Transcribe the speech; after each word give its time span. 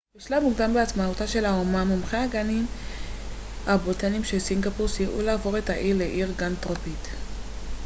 בשלב 0.17 0.43
מוקדם 0.43 0.73
בעצמאותה 0.73 1.27
של 1.27 1.45
האומה 1.45 1.83
מומחי 1.85 2.17
הגנים 2.17 2.65
הבוטניים 3.67 4.23
של 4.23 4.39
סינגפור 4.39 4.87
סייעו 4.87 5.21
להפוך 5.21 5.55
את 5.57 5.69
האי 5.69 5.93
לעיר 5.93 6.31
גן 6.37 6.55
טרופית 6.55 7.07